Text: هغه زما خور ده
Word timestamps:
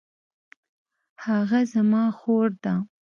هغه 1.25 1.59
زما 1.73 2.03
خور 2.19 2.49
ده 2.63 2.73